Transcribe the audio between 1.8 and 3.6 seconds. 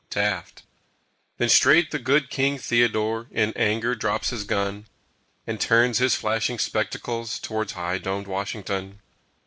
the good King Theodore In